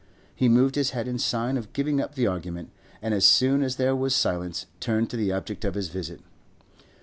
[0.33, 2.71] He moved his head in sign of giving up the argument,
[3.03, 6.21] and, as soon as there was silence, turned to the object of his visit.